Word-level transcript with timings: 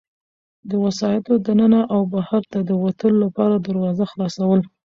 د 0.69 0.71
وسایطو 0.85 1.33
د 1.45 1.47
ننه 1.59 1.81
او 1.93 2.01
بهرته 2.13 2.57
د 2.69 2.71
وتلو 2.83 3.17
لپاره 3.25 3.55
دروازه 3.67 4.03
خلاصول. 4.11 4.59